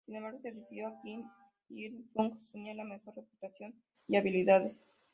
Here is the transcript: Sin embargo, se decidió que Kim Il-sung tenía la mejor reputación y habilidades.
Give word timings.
Sin 0.07 0.15
embargo, 0.15 0.39
se 0.41 0.51
decidió 0.51 0.89
que 1.03 1.09
Kim 1.09 1.29
Il-sung 1.69 2.33
tenía 2.51 2.73
la 2.73 2.83
mejor 2.83 3.13
reputación 3.15 3.75
y 4.07 4.15
habilidades. 4.17 4.81